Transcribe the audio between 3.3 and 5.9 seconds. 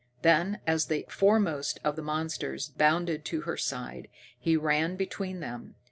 her side, he ran between them.